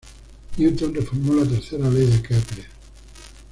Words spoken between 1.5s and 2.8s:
tercera ley de Kepler.